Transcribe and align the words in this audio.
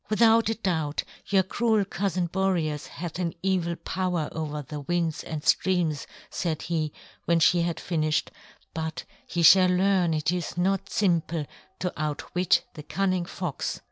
"Without 0.09 0.49
a 0.49 0.55
doubt, 0.55 1.03
your 1.27 1.43
cruel 1.43 1.85
cousin 1.85 2.25
Boreas 2.25 2.87
hath 2.87 3.19
an 3.19 3.35
evil 3.43 3.75
power 3.75 4.29
over 4.31 4.63
the 4.63 4.79
winds 4.79 5.23
and 5.23 5.45
streams," 5.45 6.07
said 6.31 6.63
he, 6.63 6.91
when 7.25 7.39
she 7.39 7.61
had 7.61 7.79
finished, 7.79 8.31
"but 8.73 9.03
he 9.27 9.43
shall 9.43 9.69
learn 9.69 10.15
it 10.15 10.31
is 10.31 10.57
not 10.57 10.89
simple 10.89 11.45
to 11.77 11.93
outwit 11.95 12.63
the 12.73 12.81
cunning 12.81 13.25
fox. 13.25 13.79